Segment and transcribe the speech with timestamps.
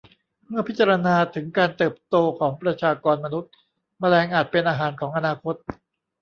[0.47, 3.51] เมื่อพิจารณาถึงการเติบโตของประชากรมนุษย์
[3.99, 5.55] แมลงอาจเป็นอาหารของอนาคต